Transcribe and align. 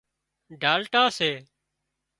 ڍالٽا 0.61 1.03
سي 1.17 1.31